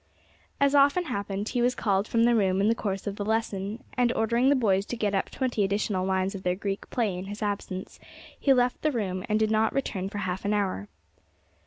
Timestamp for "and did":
9.29-9.51